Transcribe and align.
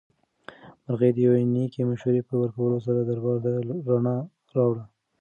مرغۍ 0.83 1.11
د 1.13 1.17
یوې 1.25 1.41
نېکې 1.53 1.81
مشورې 1.89 2.21
په 2.29 2.33
ورکولو 2.41 2.77
سره 2.85 2.99
دربار 3.09 3.37
ته 3.43 3.49
رڼا 3.55 3.75
راوړه. 4.55 4.83